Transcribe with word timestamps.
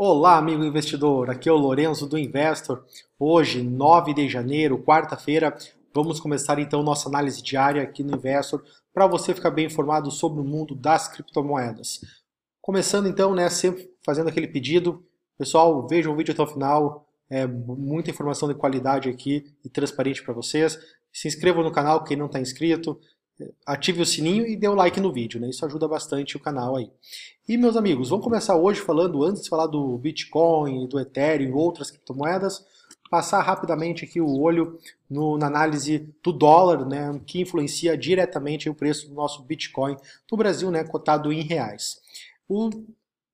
Olá, 0.00 0.38
amigo 0.38 0.62
investidor. 0.62 1.28
Aqui 1.28 1.48
é 1.48 1.52
o 1.52 1.56
Lorenzo 1.56 2.06
do 2.06 2.16
Investor. 2.16 2.84
Hoje, 3.18 3.64
9 3.64 4.14
de 4.14 4.28
janeiro, 4.28 4.78
quarta-feira, 4.78 5.58
vamos 5.92 6.20
começar 6.20 6.56
então 6.60 6.84
nossa 6.84 7.08
análise 7.08 7.42
diária 7.42 7.82
aqui 7.82 8.04
no 8.04 8.14
Investor 8.14 8.62
para 8.94 9.08
você 9.08 9.34
ficar 9.34 9.50
bem 9.50 9.66
informado 9.66 10.08
sobre 10.12 10.40
o 10.40 10.44
mundo 10.44 10.72
das 10.72 11.08
criptomoedas. 11.08 12.00
Começando 12.60 13.08
então, 13.08 13.34
né, 13.34 13.50
sempre 13.50 13.90
fazendo 14.06 14.28
aquele 14.28 14.46
pedido. 14.46 15.04
Pessoal, 15.36 15.84
vejam 15.88 16.12
o 16.12 16.16
vídeo 16.16 16.32
até 16.32 16.44
o 16.44 16.46
final. 16.46 17.04
É 17.28 17.44
muita 17.44 18.08
informação 18.08 18.46
de 18.46 18.54
qualidade 18.54 19.08
aqui 19.08 19.52
e 19.64 19.68
transparente 19.68 20.22
para 20.22 20.32
vocês. 20.32 20.78
Se 21.12 21.26
inscrevam 21.26 21.64
no 21.64 21.72
canal 21.72 22.04
quem 22.04 22.16
não 22.16 22.26
está 22.26 22.38
inscrito 22.38 23.00
ative 23.66 24.02
o 24.02 24.06
sininho 24.06 24.46
e 24.46 24.56
dê 24.56 24.68
o 24.68 24.74
like 24.74 25.00
no 25.00 25.12
vídeo, 25.12 25.40
né? 25.40 25.48
Isso 25.48 25.64
ajuda 25.64 25.86
bastante 25.86 26.36
o 26.36 26.40
canal 26.40 26.76
aí. 26.76 26.90
E 27.48 27.56
meus 27.56 27.76
amigos, 27.76 28.10
vamos 28.10 28.24
começar 28.24 28.56
hoje 28.56 28.80
falando, 28.80 29.22
antes 29.24 29.42
de 29.42 29.48
falar 29.48 29.66
do 29.66 29.96
Bitcoin, 29.98 30.86
do 30.86 30.98
Ethereum 30.98 31.48
e 31.48 31.52
outras 31.52 31.90
criptomoedas, 31.90 32.64
passar 33.10 33.40
rapidamente 33.40 34.04
aqui 34.04 34.20
o 34.20 34.38
olho 34.38 34.78
no, 35.08 35.38
na 35.38 35.46
análise 35.46 36.14
do 36.22 36.32
dólar, 36.32 36.86
né, 36.86 37.20
que 37.26 37.40
influencia 37.40 37.96
diretamente 37.96 38.68
o 38.68 38.74
preço 38.74 39.08
do 39.08 39.14
nosso 39.14 39.42
Bitcoin 39.42 39.96
no 40.30 40.36
Brasil, 40.36 40.70
né, 40.70 40.84
cotado 40.84 41.32
em 41.32 41.42
reais. 41.42 42.00
O 42.48 42.68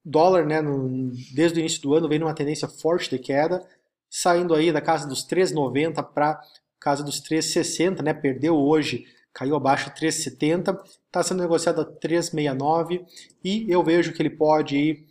dólar, 0.05 0.47
né, 0.47 0.61
no, 0.61 1.11
desde 1.35 1.59
o 1.59 1.61
início 1.61 1.83
do 1.83 1.95
ano, 1.95 2.09
vem 2.09 2.19
numa 2.19 2.35
tendência 2.35 2.69
forte 2.69 3.11
de 3.11 3.19
queda, 3.19 3.67
saindo 4.09 4.55
aí 4.55 4.71
da 4.71 4.81
casa 4.81 5.09
dos 5.09 5.27
3,90 5.27 6.03
para 6.03 6.41
casa 6.79 7.03
dos 7.03 7.21
3,60, 7.21 8.03
né, 8.03 8.15
perdeu 8.15 8.57
hoje 8.57 9.07
caiu 9.35 9.57
abaixo 9.57 9.91
de 9.91 9.97
3,70, 10.01 10.81
está 11.07 11.23
sendo 11.23 11.43
negociado 11.43 11.81
a 11.81 11.85
3,69 11.85 13.05
e 13.43 13.67
eu 13.69 13.83
vejo 13.83 14.13
que 14.13 14.23
ele 14.23 14.31
pode 14.31 14.77
ir, 14.77 15.07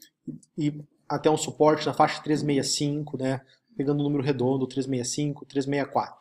ir 0.58 0.84
até 1.08 1.30
um 1.30 1.38
suporte 1.38 1.86
na 1.86 1.94
faixa 1.94 2.23
3,65, 2.23 3.20
né, 3.20 3.41
pegando 3.76 4.00
o 4.00 4.02
um 4.02 4.05
número 4.05 4.23
redondo, 4.23 4.67
3,65, 4.67 5.45
3,64. 5.45 6.12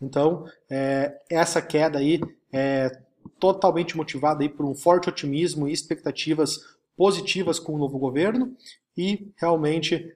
Então, 0.00 0.46
é, 0.68 1.20
essa 1.30 1.60
queda 1.60 1.98
aí 1.98 2.20
é 2.50 2.98
totalmente 3.38 3.96
motivada 3.96 4.42
aí 4.42 4.48
por 4.48 4.64
um 4.64 4.74
forte 4.74 5.08
otimismo 5.08 5.68
e 5.68 5.72
expectativas 5.72 6.58
positivas 6.96 7.58
com 7.58 7.74
o 7.74 7.78
novo 7.78 7.98
governo 7.98 8.56
e 8.96 9.30
realmente 9.36 10.14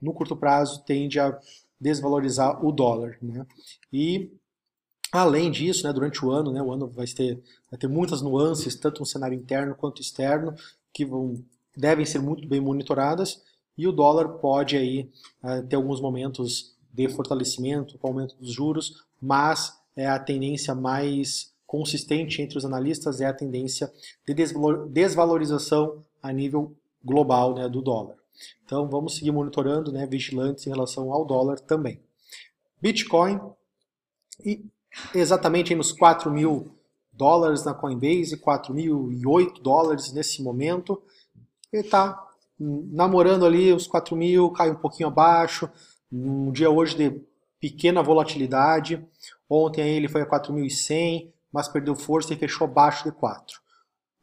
no 0.00 0.12
curto 0.12 0.36
prazo 0.36 0.84
tende 0.84 1.18
a 1.18 1.38
desvalorizar 1.80 2.64
o 2.64 2.70
dólar. 2.70 3.16
Né? 3.22 3.46
E 3.92 4.30
Além 5.12 5.50
disso, 5.50 5.86
né, 5.86 5.92
durante 5.92 6.24
o 6.24 6.30
ano, 6.30 6.52
né, 6.52 6.62
o 6.62 6.70
ano 6.72 6.86
vai 6.88 7.06
ter, 7.06 7.42
vai 7.70 7.78
ter 7.78 7.88
muitas 7.88 8.20
nuances, 8.20 8.74
tanto 8.74 9.00
no 9.00 9.06
cenário 9.06 9.36
interno 9.36 9.74
quanto 9.74 10.02
externo, 10.02 10.54
que 10.92 11.04
vão, 11.04 11.42
devem 11.76 12.04
ser 12.04 12.20
muito 12.20 12.46
bem 12.46 12.60
monitoradas, 12.60 13.42
e 13.76 13.86
o 13.86 13.92
dólar 13.92 14.28
pode 14.38 14.76
aí 14.76 15.10
uh, 15.42 15.66
ter 15.66 15.76
alguns 15.76 16.00
momentos 16.00 16.74
de 16.92 17.08
fortalecimento, 17.08 17.96
com 17.98 18.08
aumento 18.08 18.34
dos 18.36 18.52
juros, 18.52 19.04
mas 19.20 19.78
é 19.96 20.06
a 20.06 20.18
tendência 20.18 20.74
mais 20.74 21.52
consistente 21.68 22.40
entre 22.40 22.56
os 22.56 22.64
analistas 22.64 23.20
é 23.20 23.26
a 23.26 23.32
tendência 23.32 23.92
de 24.26 24.34
desvalorização 24.88 26.02
a 26.22 26.32
nível 26.32 26.74
global 27.04 27.54
né, 27.54 27.68
do 27.68 27.82
dólar. 27.82 28.16
Então 28.64 28.88
vamos 28.88 29.16
seguir 29.16 29.32
monitorando, 29.32 29.92
né, 29.92 30.06
vigilantes 30.06 30.66
em 30.66 30.70
relação 30.70 31.12
ao 31.12 31.26
dólar 31.26 31.60
também. 31.60 32.00
Bitcoin 32.80 33.38
e 34.44 34.64
exatamente 35.14 35.74
nos 35.74 35.92
4 35.92 36.30
mil 36.30 36.74
dólares 37.12 37.64
na 37.64 37.74
Coinbase, 37.74 38.36
4.008 38.36 39.60
dólares 39.60 40.12
nesse 40.12 40.42
momento. 40.42 41.02
Ele 41.72 41.82
está 41.82 42.26
namorando 42.58 43.44
ali 43.44 43.72
os 43.72 43.86
4 43.86 44.16
mil, 44.16 44.50
cai 44.50 44.70
um 44.70 44.76
pouquinho 44.76 45.08
abaixo. 45.08 45.68
Um 46.10 46.50
dia 46.52 46.70
hoje 46.70 46.96
de 46.96 47.20
pequena 47.60 48.02
volatilidade. 48.02 49.04
Ontem 49.48 49.82
aí 49.82 49.90
ele 49.90 50.08
foi 50.08 50.22
a 50.22 50.26
4.100, 50.26 51.30
mas 51.52 51.68
perdeu 51.68 51.94
força 51.96 52.32
e 52.32 52.36
fechou 52.36 52.66
abaixo 52.66 53.04
de 53.04 53.12
4. 53.12 53.60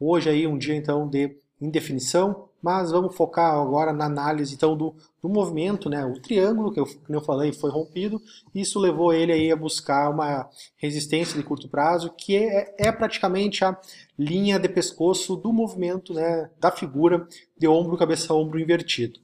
Hoje 0.00 0.30
aí 0.30 0.46
um 0.46 0.58
dia 0.58 0.74
então 0.74 1.08
de 1.08 1.36
indefinição, 1.60 2.45
mas 2.66 2.90
vamos 2.90 3.14
focar 3.14 3.54
agora 3.54 3.92
na 3.92 4.06
análise 4.06 4.52
então 4.52 4.76
do, 4.76 4.92
do 5.22 5.28
movimento, 5.28 5.88
né? 5.88 6.04
O 6.04 6.20
triângulo 6.20 6.72
que 6.72 6.80
eu, 6.80 6.84
que 6.84 7.14
eu 7.14 7.20
falei 7.20 7.52
foi 7.52 7.70
rompido, 7.70 8.20
isso 8.52 8.80
levou 8.80 9.12
ele 9.12 9.30
aí 9.30 9.52
a 9.52 9.56
buscar 9.56 10.10
uma 10.10 10.50
resistência 10.76 11.36
de 11.38 11.44
curto 11.44 11.68
prazo, 11.68 12.10
que 12.10 12.34
é, 12.36 12.74
é 12.76 12.90
praticamente 12.90 13.64
a 13.64 13.78
linha 14.18 14.58
de 14.58 14.68
pescoço 14.68 15.36
do 15.36 15.52
movimento, 15.52 16.12
né? 16.12 16.50
Da 16.58 16.72
figura 16.72 17.28
de 17.56 17.68
ombro 17.68 17.96
cabeça 17.96 18.34
ombro 18.34 18.58
invertido. 18.58 19.20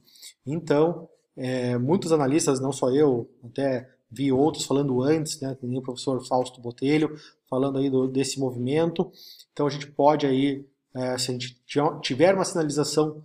Então, 0.47 1.09
é, 1.35 1.77
muitos 1.77 2.13
analistas, 2.13 2.61
não 2.61 2.71
só 2.71 2.91
eu, 2.91 3.29
até 3.43 3.89
vi 4.09 4.31
outros 4.31 4.63
falando 4.63 5.01
antes, 5.01 5.41
né? 5.41 5.53
Tem 5.59 5.77
o 5.77 5.81
professor 5.81 6.25
Fausto 6.25 6.61
Botelho 6.61 7.13
falando 7.49 7.77
aí 7.77 7.89
do, 7.89 8.07
desse 8.07 8.39
movimento. 8.39 9.11
Então 9.51 9.67
a 9.67 9.69
gente 9.69 9.87
pode 9.87 10.25
aí 10.25 10.65
é, 10.95 11.17
se 11.17 11.29
a 11.29 11.33
gente 11.33 11.61
tiver 12.01 12.33
uma 12.33 12.45
sinalização 12.45 13.21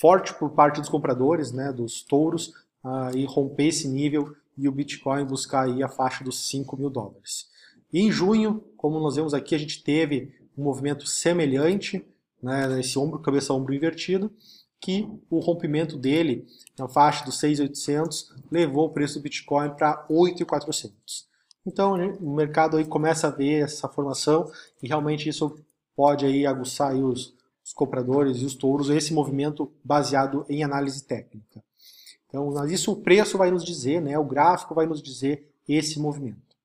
forte 0.00 0.32
por 0.34 0.50
parte 0.50 0.80
dos 0.80 0.88
compradores, 0.88 1.52
né, 1.52 1.70
dos 1.72 2.02
touros, 2.02 2.48
uh, 2.82 3.14
e 3.14 3.24
romper 3.26 3.66
esse 3.66 3.86
nível 3.86 4.34
e 4.56 4.66
o 4.66 4.72
Bitcoin 4.72 5.24
buscar 5.24 5.66
aí 5.66 5.82
a 5.82 5.88
faixa 5.88 6.24
dos 6.24 6.48
5 6.48 6.76
mil 6.76 6.88
dólares. 6.88 7.48
E 7.92 8.00
em 8.00 8.10
junho, 8.10 8.64
como 8.76 8.98
nós 8.98 9.16
vemos 9.16 9.34
aqui, 9.34 9.54
a 9.54 9.58
gente 9.58 9.82
teve 9.82 10.32
um 10.56 10.62
movimento 10.62 11.06
semelhante, 11.06 12.04
né, 12.42 12.80
esse 12.80 12.98
ombro, 12.98 13.18
cabeça, 13.18 13.52
ombro 13.52 13.74
invertido, 13.74 14.32
que 14.80 15.06
o 15.28 15.38
rompimento 15.40 15.98
dele 15.98 16.46
na 16.78 16.88
faixa 16.88 17.22
dos 17.24 17.38
6.800 17.38 18.28
levou 18.50 18.86
o 18.86 18.90
preço 18.90 19.18
do 19.18 19.22
Bitcoin 19.22 19.70
para 19.74 20.06
8.400. 20.08 20.92
Então 21.66 21.94
o 22.20 22.34
mercado 22.34 22.78
aí 22.78 22.86
começa 22.86 23.26
a 23.26 23.30
ver 23.30 23.64
essa 23.64 23.86
formação 23.86 24.50
e 24.82 24.88
realmente 24.88 25.28
isso 25.28 25.58
pode 25.94 26.24
aí 26.24 26.46
aguçar 26.46 26.92
aí 26.92 27.02
os, 27.02 27.34
os 27.70 27.72
compradores 27.72 28.38
e 28.38 28.44
os 28.44 28.54
touros 28.54 28.90
esse 28.90 29.14
movimento 29.14 29.72
baseado 29.82 30.44
em 30.48 30.64
análise 30.64 31.04
técnica. 31.04 31.62
Então, 32.26 32.66
isso 32.66 32.92
o 32.92 32.96
preço 32.96 33.38
vai 33.38 33.50
nos 33.50 33.64
dizer, 33.64 34.00
né, 34.00 34.18
o 34.18 34.24
gráfico 34.24 34.74
vai 34.74 34.86
nos 34.86 35.00
dizer 35.00 35.48
esse 35.68 35.98
movimento. 35.98 36.56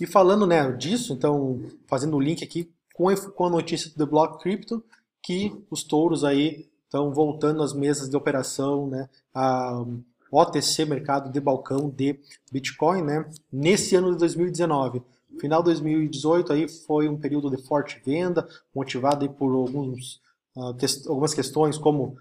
E 0.00 0.06
falando 0.06 0.46
né, 0.46 0.70
disso, 0.72 1.12
então, 1.12 1.60
fazendo 1.86 2.16
o 2.16 2.20
link 2.20 2.44
aqui 2.44 2.72
com 2.94 3.08
a, 3.08 3.50
notícia 3.50 3.90
do 3.90 3.96
The 3.96 4.06
Block 4.06 4.40
Crypto, 4.40 4.84
que 5.22 5.52
os 5.70 5.82
touros 5.82 6.24
aí 6.24 6.68
estão 6.84 7.12
voltando 7.12 7.62
às 7.62 7.72
mesas 7.72 8.08
de 8.08 8.16
operação, 8.16 8.88
né, 8.88 9.08
a 9.34 9.84
OTC, 10.30 10.84
mercado 10.84 11.30
de 11.30 11.40
balcão 11.40 11.90
de 11.90 12.20
Bitcoin, 12.52 13.02
né, 13.02 13.28
nesse 13.52 13.96
ano 13.96 14.12
de 14.12 14.18
2019. 14.18 15.02
Final 15.40 15.60
de 15.60 15.66
2018 15.66 16.52
aí 16.52 16.68
foi 16.68 17.08
um 17.08 17.18
período 17.18 17.50
de 17.50 17.62
forte 17.62 18.00
venda, 18.04 18.48
motivado 18.74 19.28
por 19.30 19.52
alguns, 19.54 20.20
uh, 20.56 20.74
algumas 21.08 21.34
questões 21.34 21.76
como 21.76 22.16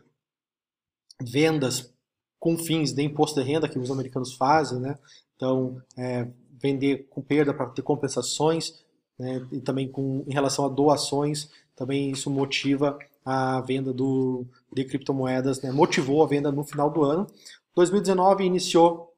vendas 1.22 1.94
com 2.40 2.58
fins 2.58 2.94
de 2.94 3.02
imposto 3.02 3.40
de 3.42 3.48
renda 3.48 3.70
que 3.70 3.80
os 3.80 3.90
americanos 3.90 4.34
fazem, 4.34 4.80
né? 4.80 5.00
Então, 5.36 5.82
é, 5.98 6.28
vender 6.62 7.08
com 7.10 7.22
perda 7.22 7.54
para 7.54 7.70
ter 7.70 7.82
compensações, 7.82 8.84
né? 9.18 9.46
e 9.52 9.60
também 9.60 9.90
com, 9.90 10.24
em 10.28 10.34
relação 10.34 10.66
a 10.66 10.70
doações, 10.70 11.50
também 11.76 12.12
isso 12.12 12.30
motiva 12.30 12.98
a 13.24 13.62
venda 13.62 13.92
do, 13.92 14.46
de 14.72 14.86
criptomoedas, 14.86 15.62
né? 15.62 15.72
motivou 15.72 16.24
a 16.24 16.28
venda 16.28 16.52
no 16.52 16.64
final 16.64 16.90
do 16.90 17.04
ano. 17.04 17.28
2019 17.76 18.44
iniciou 18.44 19.14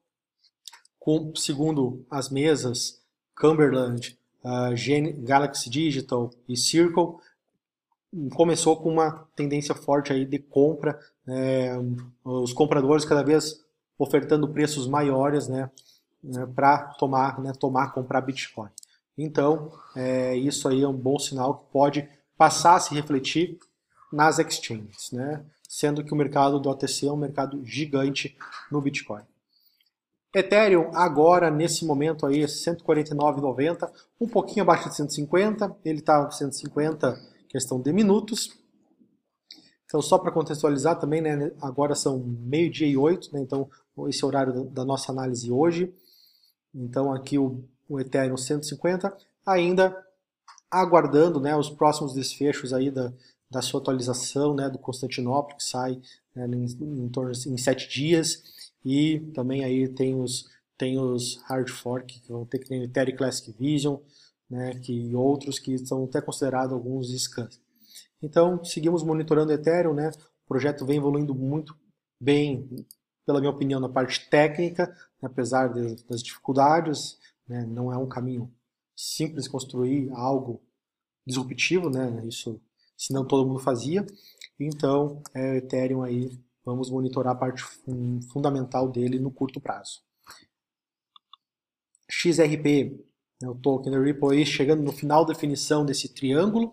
com, 0.99 1.33
segundo 1.35 2.05
as 2.09 2.29
mesas, 2.29 3.01
Cumberland, 3.39 4.17
uh, 4.43 5.23
Galaxy 5.23 5.69
Digital 5.69 6.31
e 6.47 6.57
Circle, 6.57 7.15
começou 8.33 8.77
com 8.77 8.91
uma 8.91 9.27
tendência 9.35 9.75
forte 9.75 10.13
aí 10.13 10.25
de 10.25 10.39
compra, 10.39 10.97
é, 11.27 11.73
os 12.23 12.53
compradores 12.53 13.03
cada 13.03 13.21
vez 13.21 13.63
ofertando 13.99 14.47
preços 14.47 14.87
maiores 14.87 15.47
né, 15.47 15.69
né 16.23 16.47
para 16.55 16.79
tomar, 16.97 17.39
né, 17.39 17.51
tomar, 17.59 17.93
comprar 17.93 18.21
Bitcoin. 18.21 18.69
Então, 19.17 19.71
é, 19.95 20.35
isso 20.35 20.67
aí 20.67 20.83
é 20.83 20.87
um 20.87 20.93
bom 20.93 21.19
sinal 21.19 21.55
que 21.55 21.71
pode 21.71 22.07
passar 22.37 22.75
a 22.75 22.79
se 22.79 22.93
refletir 22.93 23.57
nas 24.11 24.39
exchanges, 24.39 25.11
né? 25.11 25.43
sendo 25.67 26.03
que 26.03 26.13
o 26.13 26.15
mercado 26.15 26.59
do 26.59 26.69
OTC 26.69 27.07
é 27.07 27.11
um 27.11 27.17
mercado 27.17 27.63
gigante 27.65 28.37
no 28.71 28.79
Bitcoin. 28.79 29.23
Ethereum 30.37 30.91
agora, 30.93 31.49
nesse 31.49 31.85
momento 31.85 32.25
aí, 32.25 32.43
149,90, 32.43 33.89
um 34.19 34.27
pouquinho 34.27 34.63
abaixo 34.63 34.89
de 34.89 34.95
150, 34.95 35.75
ele 35.83 35.99
está 35.99 36.29
150 36.29 37.19
questão 37.49 37.81
de 37.81 37.91
minutos. 37.91 38.55
Então, 39.85 40.01
só 40.01 40.17
para 40.17 40.31
contextualizar 40.31 40.99
também, 40.99 41.21
né, 41.21 41.51
agora 41.61 41.95
são 41.95 42.19
meio-dia 42.19 42.87
e 42.87 42.97
oito, 42.97 43.33
né, 43.33 43.39
então 43.39 43.69
esse 44.07 44.23
é 44.23 44.27
horário 44.27 44.65
da 44.65 44.83
nossa 44.85 45.11
análise 45.11 45.51
hoje. 45.51 45.93
Então, 46.75 47.11
aqui 47.11 47.39
o, 47.39 47.63
o 47.89 47.99
Ethereum 47.99 48.37
150, 48.37 49.15
ainda 49.45 49.95
aguardando 50.69 51.39
né, 51.39 51.55
os 51.55 51.69
próximos 51.69 52.13
desfechos 52.13 52.73
aí 52.73 52.91
da, 52.91 53.11
da 53.49 53.61
sua 53.61 53.79
atualização, 53.79 54.53
né, 54.53 54.69
do 54.69 54.77
Constantinopla, 54.77 55.55
que 55.55 55.63
sai 55.63 55.99
né, 56.35 56.45
em, 56.45 57.05
em 57.05 57.09
torno 57.09 57.31
em 57.31 57.57
sete 57.57 57.89
dias, 57.89 58.43
e 58.87 59.19
também 59.33 59.65
aí 59.65 59.89
tem 59.89 60.15
os, 60.15 60.49
tem 60.77 60.97
os 60.97 61.41
hard 61.43 61.69
fork, 61.69 62.21
que 62.21 62.31
vão 62.31 62.45
ter 62.45 62.59
que 62.59 62.69
nem 62.69 62.79
o 62.79 62.83
Ethereum 62.85 63.17
Classic 63.17 63.51
Vision, 63.51 63.97
né, 64.49 64.79
que, 64.79 64.93
e 64.93 65.13
outros 65.13 65.59
que 65.59 65.77
são 65.79 66.05
até 66.05 66.21
considerados 66.21 66.71
alguns 66.71 67.09
scans. 67.21 67.59
Então, 68.21 68.63
seguimos 68.63 69.03
monitorando 69.03 69.51
o 69.51 69.53
Ethereum, 69.53 69.93
né, 69.93 70.09
o 70.45 70.47
projeto 70.47 70.85
vem 70.85 70.95
evoluindo 70.95 71.35
muito 71.35 71.75
bem, 72.17 72.65
pela 73.25 73.41
minha 73.41 73.51
opinião, 73.51 73.81
na 73.81 73.89
parte 73.89 74.29
técnica, 74.29 74.87
né, 75.21 75.27
apesar 75.29 75.67
de, 75.67 76.01
das 76.05 76.23
dificuldades, 76.23 77.17
né, 77.45 77.65
não 77.65 77.91
é 77.91 77.97
um 77.97 78.07
caminho 78.07 78.49
simples 78.95 79.49
construir 79.49 80.09
algo 80.13 80.61
disruptivo, 81.25 81.89
né, 81.89 82.23
isso 82.25 82.57
senão 82.97 83.27
todo 83.27 83.45
mundo 83.45 83.59
fazia. 83.59 84.05
Então, 84.57 85.21
é, 85.35 85.51
o 85.51 85.55
Ethereum 85.55 86.03
aí, 86.03 86.39
vamos 86.67 86.89
monitorar 86.89 87.33
a 87.33 87.37
parte 87.37 87.63
fundamental 88.29 88.89
dele 88.89 89.17
no 89.19 89.31
curto 89.31 89.57
prazo. 89.57 90.01
XRP, 92.09 92.99
né, 93.41 93.47
o 93.47 93.55
token 93.55 93.89
da 93.89 93.97
Ripple 93.97 94.33
aí, 94.33 94.45
chegando 94.45 94.83
no 94.83 94.91
final 94.91 95.23
da 95.23 95.31
definição 95.31 95.85
desse 95.85 96.09
triângulo, 96.09 96.71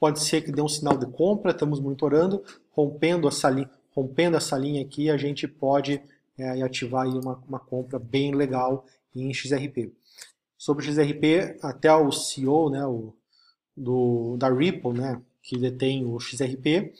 pode 0.00 0.18
ser 0.20 0.42
que 0.42 0.50
dê 0.50 0.60
um 0.60 0.68
sinal 0.68 0.98
de 0.98 1.06
compra, 1.06 1.52
estamos 1.52 1.78
monitorando, 1.78 2.42
rompendo 2.72 3.28
essa 3.28 3.48
linha, 3.48 3.70
rompendo 3.92 4.36
essa 4.36 4.58
linha 4.58 4.82
aqui, 4.82 5.08
a 5.08 5.16
gente 5.16 5.46
pode 5.46 6.02
é, 6.36 6.60
ativar 6.62 7.06
aí 7.06 7.12
uma, 7.12 7.40
uma 7.48 7.60
compra 7.60 8.00
bem 8.00 8.34
legal 8.34 8.84
em 9.14 9.32
XRP. 9.32 9.92
Sobre 10.58 10.84
o 10.84 10.86
XRP, 10.92 11.56
até 11.62 11.94
o 11.94 12.10
CEO 12.10 12.68
né, 12.68 12.84
o, 12.84 13.14
do, 13.76 14.36
da 14.36 14.52
Ripple, 14.52 14.92
né, 14.92 15.22
que 15.40 15.56
detém 15.56 16.04
o 16.04 16.18
XRP, 16.18 16.92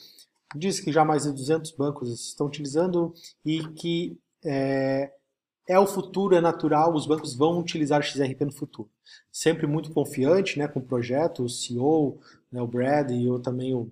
diz 0.54 0.80
que 0.80 0.92
já 0.92 1.04
mais 1.04 1.24
de 1.24 1.32
200 1.32 1.72
bancos 1.72 2.28
estão 2.28 2.46
utilizando 2.46 3.14
e 3.44 3.66
que 3.68 4.18
é, 4.44 5.12
é 5.68 5.78
o 5.78 5.86
futuro, 5.86 6.34
é 6.34 6.40
natural, 6.40 6.94
os 6.94 7.06
bancos 7.06 7.34
vão 7.34 7.58
utilizar 7.60 8.02
XRP 8.02 8.44
no 8.44 8.52
futuro. 8.52 8.90
Sempre 9.30 9.66
muito 9.66 9.92
confiante 9.92 10.58
né, 10.58 10.66
com 10.66 10.80
o 10.80 10.84
projeto, 10.84 11.44
o 11.44 11.48
CEO, 11.48 12.18
né, 12.50 12.60
o 12.60 12.66
Brad 12.66 13.10
e 13.10 13.26
eu 13.26 13.40
também 13.40 13.74
o... 13.74 13.90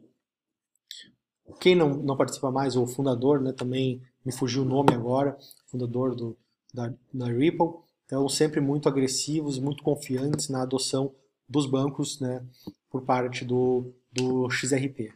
Quem 1.60 1.74
não, 1.74 1.90
não 1.90 2.16
participa 2.16 2.50
mais, 2.50 2.76
o 2.76 2.86
fundador, 2.86 3.40
né, 3.40 3.52
também 3.52 4.02
me 4.24 4.32
fugiu 4.32 4.62
o 4.62 4.66
nome 4.66 4.92
agora, 4.92 5.38
fundador 5.66 6.14
do, 6.14 6.36
da, 6.74 6.92
da 7.12 7.26
Ripple, 7.26 7.68
então 8.04 8.28
sempre 8.28 8.60
muito 8.60 8.88
agressivos, 8.88 9.58
muito 9.58 9.82
confiantes 9.82 10.48
na 10.48 10.62
adoção 10.62 11.14
dos 11.48 11.66
bancos 11.66 12.20
né, 12.20 12.44
por 12.90 13.02
parte 13.02 13.44
do, 13.44 13.94
do 14.12 14.50
XRP. 14.50 15.14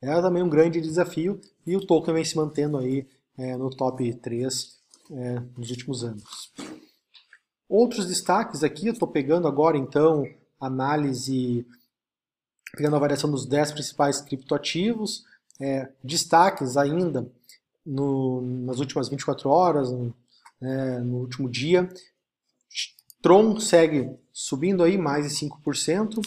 É 0.00 0.20
também 0.20 0.42
um 0.42 0.48
grande 0.48 0.80
desafio 0.80 1.40
e 1.66 1.76
o 1.76 1.84
token 1.84 2.14
vem 2.14 2.24
se 2.24 2.36
mantendo 2.36 2.76
aí 2.78 3.06
é, 3.38 3.56
no 3.56 3.70
top 3.70 4.12
3 4.14 4.76
é, 5.10 5.42
nos 5.56 5.70
últimos 5.70 6.04
anos. 6.04 6.52
Outros 7.68 8.06
destaques 8.06 8.62
aqui, 8.62 8.86
eu 8.86 8.92
estou 8.92 9.08
pegando 9.08 9.48
agora 9.48 9.76
então 9.76 10.24
análise, 10.60 11.66
pegando 12.72 12.96
a 12.96 13.00
variação 13.00 13.30
dos 13.30 13.46
10 13.46 13.72
principais 13.72 14.20
criptoativos, 14.20 15.24
é, 15.60 15.90
destaques 16.02 16.76
ainda 16.76 17.30
no, 17.84 18.42
nas 18.42 18.78
últimas 18.78 19.08
24 19.08 19.48
horas, 19.48 19.90
no, 19.90 20.14
é, 20.60 20.98
no 21.00 21.18
último 21.18 21.48
dia. 21.48 21.88
Tron 23.20 23.58
segue 23.58 24.16
subindo 24.32 24.84
aí 24.84 24.96
mais 24.96 25.26
de 25.26 25.46
5%, 25.46 26.20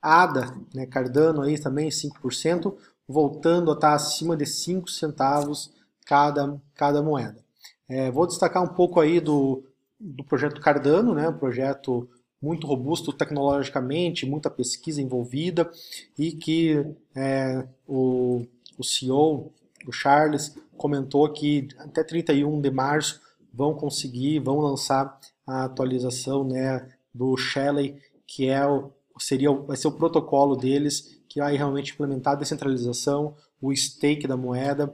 ADA, 0.00 0.52
né, 0.74 0.86
Cardano 0.86 1.42
aí 1.42 1.60
também 1.60 1.88
5%, 1.88 2.76
voltando 3.08 3.70
a 3.70 3.74
estar 3.74 3.94
acima 3.94 4.36
de 4.36 4.46
5 4.46 4.90
centavos 4.90 5.72
cada, 6.04 6.60
cada 6.74 7.02
moeda. 7.02 7.42
É, 7.88 8.10
vou 8.10 8.26
destacar 8.26 8.62
um 8.62 8.74
pouco 8.74 9.00
aí 9.00 9.20
do, 9.20 9.64
do 9.98 10.24
projeto 10.24 10.60
Cardano, 10.60 11.14
né, 11.14 11.28
um 11.28 11.38
projeto 11.38 12.08
muito 12.40 12.66
robusto 12.66 13.12
tecnologicamente, 13.12 14.26
muita 14.26 14.50
pesquisa 14.50 15.00
envolvida 15.00 15.70
e 16.18 16.32
que 16.32 16.84
é, 17.14 17.66
o, 17.86 18.44
o 18.76 18.82
CEO, 18.82 19.52
o 19.86 19.92
Charles, 19.92 20.56
comentou 20.76 21.28
que 21.32 21.68
até 21.78 22.02
31 22.02 22.60
de 22.60 22.70
março 22.70 23.20
vão 23.54 23.74
conseguir, 23.74 24.40
vão 24.40 24.58
lançar 24.58 25.20
a 25.46 25.64
atualização 25.64 26.42
né, 26.44 26.88
do 27.14 27.36
Shelley, 27.36 27.96
que 28.26 28.48
é 28.48 28.66
o, 28.66 28.90
seria, 29.18 29.52
vai 29.52 29.76
ser 29.76 29.88
o 29.88 29.92
protocolo 29.92 30.56
deles 30.56 31.20
que 31.28 31.40
vai 31.40 31.56
realmente 31.56 31.92
implementar 31.92 32.34
a 32.34 32.36
descentralização, 32.36 33.34
o 33.60 33.74
stake 33.74 34.26
da 34.26 34.36
moeda, 34.36 34.92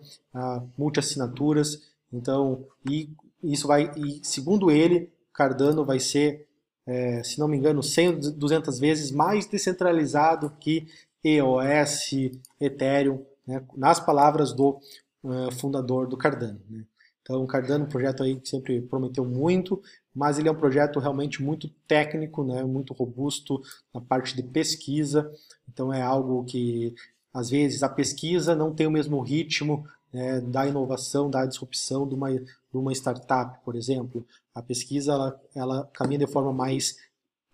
multi-assinaturas, 0.76 1.88
então, 2.12 2.66
e 2.88 3.10
isso 3.42 3.66
vai, 3.66 3.90
e 3.96 4.20
segundo 4.22 4.70
ele, 4.70 5.12
Cardano 5.32 5.84
vai 5.84 6.00
ser, 6.00 6.46
é, 6.86 7.22
se 7.22 7.38
não 7.38 7.48
me 7.48 7.56
engano, 7.56 7.82
100, 7.82 8.36
200 8.36 8.78
vezes 8.78 9.10
mais 9.10 9.46
descentralizado 9.46 10.50
que 10.58 10.86
EOS, 11.22 12.10
Ethereum, 12.60 13.24
né, 13.46 13.64
nas 13.76 14.00
palavras 14.00 14.52
do 14.52 14.80
uh, 15.22 15.52
fundador 15.52 16.06
do 16.08 16.16
Cardano. 16.16 16.60
Né. 16.68 16.84
Então, 17.22 17.42
o 17.42 17.46
Cardano 17.46 17.84
um 17.84 17.88
projeto 17.88 18.22
aí 18.22 18.40
que 18.40 18.48
sempre 18.48 18.80
prometeu 18.80 19.24
muito, 19.24 19.82
mas 20.18 20.36
ele 20.36 20.48
é 20.48 20.50
um 20.50 20.56
projeto 20.56 20.98
realmente 20.98 21.40
muito 21.40 21.68
técnico, 21.86 22.42
né, 22.42 22.64
muito 22.64 22.92
robusto 22.92 23.62
na 23.94 24.00
parte 24.00 24.34
de 24.34 24.42
pesquisa. 24.42 25.32
Então, 25.68 25.92
é 25.92 26.02
algo 26.02 26.44
que, 26.44 26.92
às 27.32 27.50
vezes, 27.50 27.84
a 27.84 27.88
pesquisa 27.88 28.56
não 28.56 28.74
tem 28.74 28.88
o 28.88 28.90
mesmo 28.90 29.20
ritmo 29.20 29.86
né, 30.12 30.40
da 30.40 30.66
inovação, 30.66 31.30
da 31.30 31.46
disrupção 31.46 32.04
de 32.04 32.16
uma, 32.16 32.32
de 32.32 32.48
uma 32.72 32.92
startup, 32.92 33.64
por 33.64 33.76
exemplo. 33.76 34.26
A 34.52 34.60
pesquisa 34.60 35.12
ela, 35.12 35.40
ela 35.54 35.90
caminha 35.92 36.18
de 36.18 36.26
forma 36.26 36.52
mais 36.52 36.96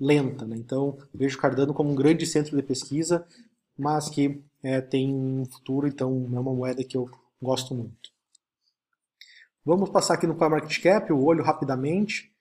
lenta. 0.00 0.46
Né? 0.46 0.56
Então, 0.56 0.96
vejo 1.12 1.36
Cardano 1.36 1.74
como 1.74 1.90
um 1.90 1.94
grande 1.94 2.24
centro 2.24 2.56
de 2.56 2.62
pesquisa, 2.62 3.26
mas 3.76 4.08
que 4.08 4.42
é, 4.62 4.80
tem 4.80 5.14
um 5.14 5.44
futuro, 5.44 5.86
então 5.86 6.08
é 6.32 6.40
uma 6.40 6.54
moeda 6.54 6.82
que 6.82 6.96
eu 6.96 7.10
gosto 7.42 7.74
muito. 7.74 8.10
Vamos 9.62 9.90
passar 9.90 10.14
aqui 10.14 10.26
no 10.26 10.34
CoinMarketCap, 10.34 11.12
o 11.12 11.22
olho 11.22 11.44
rapidamente. 11.44 12.33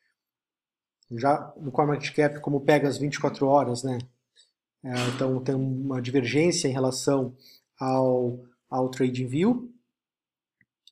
Já 1.11 1.53
no 1.57 1.71
CoinMarketCap, 1.71 2.39
como 2.39 2.61
pega 2.61 2.87
as 2.87 2.97
24 2.97 3.45
horas, 3.47 3.83
né? 3.83 3.99
É, 4.83 4.93
então 5.15 5.41
tem 5.43 5.55
uma 5.55 6.01
divergência 6.01 6.67
em 6.67 6.71
relação 6.71 7.35
ao, 7.79 8.39
ao 8.69 8.89
TradingView. 8.89 9.71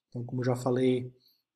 Então, 0.09 0.23
como 0.23 0.43
já 0.43 0.55
falei, 0.55 1.13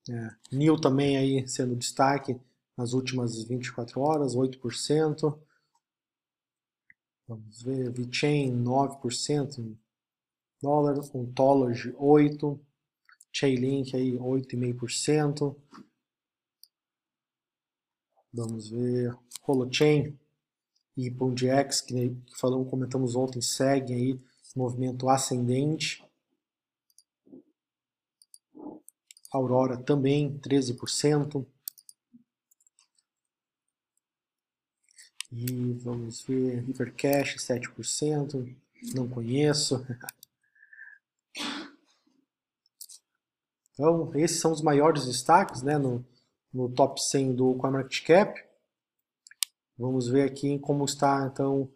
é, 0.10 0.30
NIL 0.52 0.80
também 0.80 1.18
aí 1.18 1.48
sendo 1.48 1.76
destaque 1.76 2.40
nas 2.78 2.94
últimas 2.94 3.44
24 3.44 4.02
horas, 4.02 4.36
8%. 4.36 5.40
Vamos 7.28 7.64
ver, 7.64 7.92
VeChain 7.92 8.64
9% 8.64 9.60
em 9.60 9.80
dólar, 10.62 11.00
Ontology 11.14 11.92
8%. 11.94 12.60
Chainlink 13.32 13.94
aí 13.96 14.14
8,5%. 14.14 15.58
Vamos 18.36 18.70
ver. 18.70 19.18
Holochain 19.48 20.20
e 20.98 21.10
PondX, 21.10 21.80
que 21.80 22.14
falamos, 22.38 22.70
comentamos 22.70 23.16
ontem, 23.16 23.42
seguem 23.42 23.96
aí 23.96 24.22
movimento 24.54 25.08
ascendente. 25.08 26.04
Aurora 29.32 29.78
também 29.78 30.38
13%. 30.40 31.46
E 35.32 35.74
vamos 35.74 36.22
ver, 36.24 36.60
Hypercash 36.68 37.38
7%, 37.38 38.54
não 38.94 39.08
conheço. 39.08 39.86
Então, 43.78 44.10
esses 44.16 44.40
são 44.40 44.54
os 44.54 44.62
maiores 44.62 45.06
destaques 45.06 45.62
né, 45.62 45.78
no, 45.78 46.02
no 46.56 46.70
top 46.70 47.04
100 47.04 47.34
do 47.34 47.54
CoinMarketCap. 47.56 48.42
Vamos 49.78 50.08
ver 50.08 50.24
aqui 50.24 50.58
como 50.60 50.86
está, 50.86 51.30
então, 51.32 51.70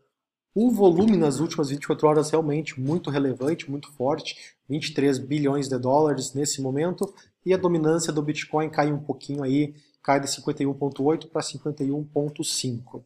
o 0.56 0.72
volume 0.72 1.18
nas 1.18 1.40
últimas 1.40 1.70
24 1.70 2.08
horas 2.08 2.30
realmente 2.30 2.80
muito 2.80 3.10
relevante, 3.10 3.70
muito 3.70 3.92
forte, 3.92 4.56
23 4.70 5.20
bilhões 5.20 5.68
de 5.68 5.78
dólares 5.78 6.34
nesse 6.34 6.62
momento, 6.62 7.14
e 7.46 7.54
a 7.54 7.58
dominância 7.58 8.14
do 8.14 8.22
Bitcoin 8.22 8.70
cai 8.70 8.92
um 8.92 9.00
pouquinho 9.00 9.44
aí, 9.44 9.76
cai 10.02 10.22
de 10.22 10.28
51.8 10.28 11.30
para 11.30 11.42
51.5. 11.42 13.04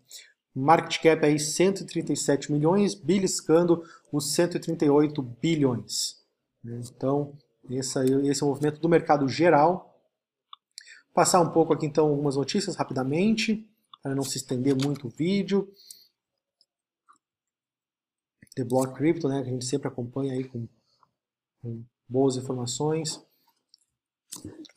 Market 0.56 1.01
cap 1.01 1.25
aí 1.25 1.39
137 1.39 2.51
milhões, 2.51 2.94
beliscando 2.94 3.84
os 4.12 4.32
138 4.34 5.24
bilhões. 5.24 6.22
Então, 6.63 7.34
esse, 7.68 8.00
esse 8.27 8.44
é 8.44 8.46
o 8.46 8.50
movimento 8.50 8.80
do 8.80 8.88
mercado 8.88 9.27
geral. 9.27 9.92
Passar 11.13 11.41
um 11.41 11.51
pouco 11.51 11.74
aqui 11.74 11.86
então 11.86 12.08
algumas 12.08 12.36
notícias 12.36 12.75
rapidamente, 12.75 13.70
para 14.01 14.15
não 14.15 14.24
se 14.24 14.38
estender 14.38 14.75
muito 14.75 15.08
o 15.08 15.10
vídeo. 15.10 15.72
The 18.55 18.63
Block 18.63 18.93
Crypto, 18.96 19.27
né, 19.27 19.41
que 19.41 19.50
a 19.50 19.51
gente 19.51 19.65
sempre 19.65 19.88
acompanha 19.88 20.34
aí 20.34 20.43
com, 20.43 20.67
com 21.62 21.84
boas 22.08 22.36
informações. 22.36 23.24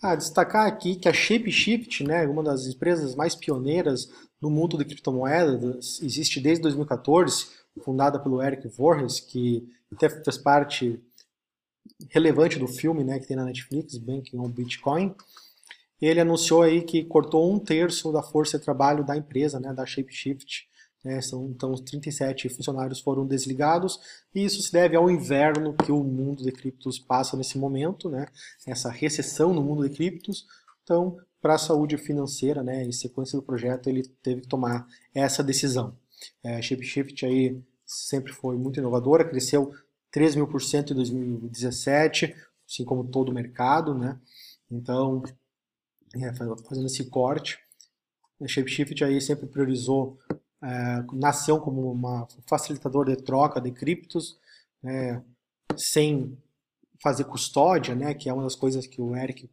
Ah, 0.03 0.15
destacar 0.15 0.67
aqui 0.67 0.97
que 0.97 1.09
a 1.09 1.13
ShapeShift, 1.13 2.05
né, 2.05 2.27
uma 2.27 2.43
das 2.43 2.67
empresas 2.67 3.15
mais 3.15 3.35
pioneiras 3.35 4.11
no 4.41 4.51
mundo 4.51 4.77
de 4.77 4.85
criptomoedas, 4.85 6.01
existe 6.03 6.41
desde 6.41 6.63
2014, 6.63 7.47
fundada 7.83 8.19
pelo 8.19 8.43
Eric 8.43 8.69
Voorhees, 8.69 9.21
que 9.21 9.69
até 9.93 10.09
fez 10.09 10.39
parte 10.39 11.03
relevante 12.11 12.59
do 12.59 12.69
filme 12.69 13.05
né, 13.05 13.19
que 13.19 13.27
tem 13.27 13.37
na 13.37 13.45
Netflix, 13.45 13.97
Banking 13.97 14.39
on 14.39 14.49
Bitcoin. 14.49 15.15
Ele 16.01 16.21
anunciou 16.21 16.63
aí 16.63 16.83
que 16.83 17.05
cortou 17.05 17.53
um 17.53 17.59
terço 17.59 18.13
da 18.13 18.23
força 18.23 18.59
de 18.59 18.65
trabalho 18.65 19.05
da 19.05 19.17
empresa, 19.17 19.59
né, 19.59 19.73
da 19.73 19.87
ShapeShift, 19.87 20.69
né, 21.05 21.21
são, 21.21 21.47
então, 21.47 21.75
37 21.75 22.49
funcionários 22.49 23.01
foram 23.01 23.27
desligados, 23.27 24.01
e 24.35 24.45
isso 24.45 24.61
se 24.61 24.73
deve 24.73 24.97
ao 24.97 25.11
inverno 25.11 25.75
que 25.75 25.93
o 25.93 26.03
mundo 26.03 26.43
de 26.43 26.51
criptos 26.53 26.99
passa 26.99 27.37
nesse 27.37 27.59
momento, 27.59 28.11
né, 28.11 28.27
essa 28.67 28.91
recessão 28.91 29.55
no 29.55 29.63
mundo 29.63 29.89
de 29.89 29.95
criptos. 29.95 30.47
Então, 30.83 31.17
para 31.41 31.55
a 31.55 31.59
saúde 31.59 31.97
financeira, 31.97 32.63
né, 32.63 32.85
em 32.85 32.93
sequência 32.93 33.39
do 33.39 33.45
projeto, 33.45 33.89
ele 33.89 34.03
teve 34.23 34.41
que 34.43 34.49
tomar 34.49 34.87
essa 35.15 35.45
decisão. 35.45 35.97
É, 36.43 36.61
ShapeShift 36.61 37.25
aí 37.25 37.61
sempre 37.85 38.33
foi 38.33 38.57
muito 38.57 38.81
inovadora, 38.81 39.25
cresceu 39.25 39.73
3 40.11 40.35
mil 40.35 40.49
por 40.49 40.61
cento 40.61 40.93
em 40.93 40.97
2017, 40.97 42.35
assim 42.69 42.85
como 42.85 43.05
todo 43.05 43.29
o 43.29 43.35
mercado, 43.35 43.95
né? 43.95 44.19
Então, 44.71 45.23
é, 46.25 46.35
fazendo 46.35 46.87
esse 46.87 47.09
corte, 47.11 47.59
a 48.41 48.47
ShapeShift 48.47 49.03
aí 49.03 49.21
sempre 49.21 49.47
priorizou 49.47 50.19
é, 50.63 51.05
nasceu 51.13 51.61
como 51.61 51.93
uma 51.93 52.27
facilitador 52.49 53.07
de 53.07 53.17
troca 53.17 53.61
de 53.61 53.71
criptos, 53.71 54.39
né, 54.83 55.23
sem 55.77 56.37
fazer 57.03 57.25
custódia, 57.25 57.95
né, 57.95 58.15
que 58.15 58.29
é 58.29 58.33
uma 58.33 58.43
das 58.43 58.57
coisas 58.57 58.87
que 58.87 59.01
o 59.01 59.15
Eric 59.15 59.51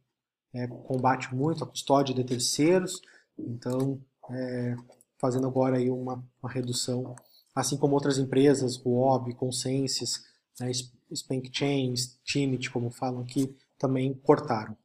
é, 0.54 0.68
combate 0.68 1.34
muito, 1.34 1.64
a 1.64 1.68
custódia 1.68 2.16
de 2.16 2.24
terceiros. 2.24 3.02
Então, 3.38 4.02
é, 4.32 4.76
fazendo 5.20 5.48
agora 5.48 5.78
aí 5.78 5.90
uma, 5.90 6.24
uma, 6.42 6.52
redução, 6.52 7.16
assim 7.54 7.78
como 7.78 7.96
outras 7.96 8.18
empresas, 8.18 8.78
Huobi, 8.78 9.34
Consensus, 9.34 10.26
né, 10.60 10.72
Spank 11.14 11.50
Chains, 11.52 12.20
Timit, 12.24 12.72
como 12.72 12.90
falam 12.90 13.22
aqui, 13.22 13.56
também 13.78 14.14
cortaram. 14.14 14.78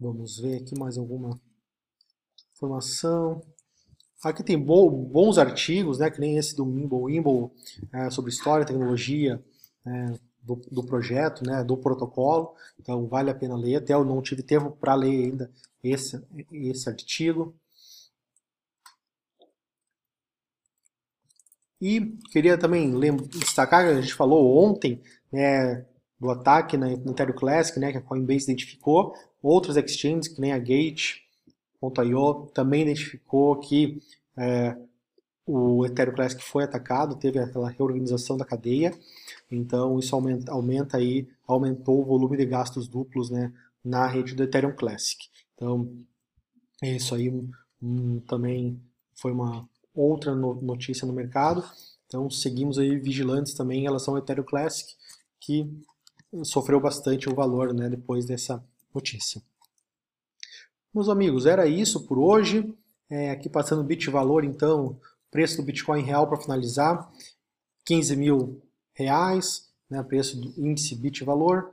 Vamos 0.00 0.38
ver 0.38 0.62
aqui 0.62 0.78
mais 0.78 0.96
alguma 0.96 1.40
informação. 2.52 3.42
Aqui 4.22 4.44
tem 4.44 4.56
bons 4.58 5.38
artigos, 5.38 5.98
né, 5.98 6.10
que 6.10 6.20
nem 6.20 6.38
esse 6.38 6.54
do 6.54 6.64
Mimble 6.64 6.98
Wimble, 6.98 7.50
é, 7.92 8.10
sobre 8.10 8.30
história, 8.30 8.66
tecnologia 8.66 9.42
é, 9.84 10.12
do, 10.42 10.56
do, 10.70 10.84
projeto, 10.84 11.44
né, 11.44 11.64
do 11.64 11.76
protocolo. 11.76 12.54
Então 12.78 13.08
vale 13.08 13.30
a 13.30 13.34
pena 13.34 13.56
ler. 13.56 13.76
Até 13.76 13.94
eu 13.94 14.04
não 14.04 14.22
tive 14.22 14.42
tempo 14.42 14.70
para 14.70 14.94
ler 14.94 15.24
ainda 15.24 15.50
esse, 15.82 16.24
esse 16.52 16.88
artigo. 16.88 17.54
E 21.80 22.16
queria 22.32 22.58
também 22.58 22.98
destacar, 23.28 23.84
a 23.84 24.00
gente 24.00 24.14
falou 24.14 24.64
ontem 24.64 25.00
né, 25.32 25.86
do 26.18 26.30
ataque 26.30 26.76
na 26.76 26.92
Ethereum 26.92 27.36
Classic, 27.36 27.78
né, 27.78 27.92
que 27.92 27.98
a 27.98 28.02
Coinbase 28.02 28.44
identificou. 28.44 29.14
Outros 29.42 29.76
exchanges, 29.76 30.28
que 30.28 30.40
nem 30.40 30.52
a 30.52 30.58
Gate, 30.58 31.28
Ponto.io 31.80 32.50
também 32.52 32.82
identificou 32.82 33.56
que 33.56 34.02
é, 34.36 34.76
o 35.46 35.86
Ethereum 35.86 36.14
Classic 36.14 36.42
foi 36.42 36.64
atacado, 36.64 37.16
teve 37.16 37.38
aquela 37.38 37.70
reorganização 37.70 38.36
da 38.36 38.44
cadeia, 38.44 38.92
então 39.50 39.98
isso 39.98 40.14
aumenta, 40.14 40.52
aumenta 40.52 40.96
aí, 40.96 41.28
aumentou 41.46 42.00
o 42.00 42.04
volume 42.04 42.36
de 42.36 42.44
gastos 42.44 42.88
duplos 42.88 43.30
né, 43.30 43.52
na 43.84 44.06
rede 44.06 44.34
do 44.34 44.42
Ethereum 44.42 44.74
Classic. 44.74 45.24
Então, 45.54 45.90
isso 46.82 47.14
aí 47.14 47.32
um, 47.80 48.20
também 48.20 48.80
foi 49.14 49.32
uma 49.32 49.68
outra 49.94 50.34
notícia 50.34 51.06
no 51.06 51.12
mercado. 51.12 51.64
Então, 52.06 52.28
seguimos 52.30 52.78
aí 52.78 52.96
vigilantes 52.96 53.54
também 53.54 53.80
em 53.80 53.84
relação 53.84 54.14
ao 54.14 54.18
Ethereum 54.18 54.44
Classic, 54.44 54.94
que 55.40 55.70
sofreu 56.42 56.80
bastante 56.80 57.28
o 57.28 57.34
valor 57.34 57.72
né, 57.72 57.88
depois 57.88 58.26
dessa 58.26 58.62
notícia. 58.94 59.42
Meus 60.94 61.08
amigos, 61.08 61.46
era 61.46 61.66
isso 61.66 62.06
por 62.06 62.18
hoje. 62.18 62.74
É, 63.10 63.30
aqui 63.30 63.48
passando 63.48 63.80
o 63.80 63.84
bit 63.84 64.10
valor, 64.10 64.44
então, 64.44 65.00
preço 65.30 65.56
do 65.56 65.62
Bitcoin 65.62 66.02
real 66.02 66.26
para 66.26 66.40
finalizar, 66.40 67.10
15 67.86 68.16
mil 68.16 68.62
reais, 68.92 69.68
né, 69.88 70.02
preço 70.02 70.38
do 70.38 70.52
índice 70.60 70.94
bit 70.94 71.24
valor. 71.24 71.72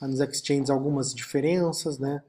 Nos 0.00 0.20
exchanges 0.20 0.68
algumas 0.68 1.14
diferenças, 1.14 1.98
né, 1.98 2.22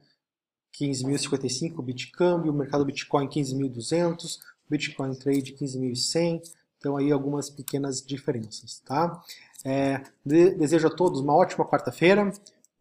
15.055 0.79 1.81
bit 1.81 2.11
câmbio, 2.11 2.51
o 2.51 2.55
mercado 2.55 2.85
Bitcoin 2.85 3.27
15.200, 3.27 4.39
Bitcoin 4.69 5.13
Trade 5.15 5.53
15.100, 5.53 6.41
então 6.77 6.95
aí 6.95 7.11
algumas 7.11 7.49
pequenas 7.49 8.01
diferenças, 8.01 8.79
tá? 8.85 9.21
É, 9.63 10.03
desejo 10.23 10.87
a 10.87 10.91
todos 10.91 11.19
uma 11.19 11.35
ótima 11.35 11.65
quarta-feira, 11.65 12.31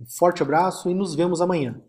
um 0.01 0.07
forte 0.07 0.43
abraço 0.43 0.91
e 0.91 0.95
nos 0.95 1.15
vemos 1.15 1.41
amanhã. 1.41 1.81